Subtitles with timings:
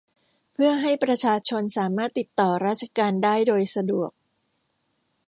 [0.53, 4.11] เพื่อให้ประชาชนสามารถติดต่อราชการได้โดยสะดวก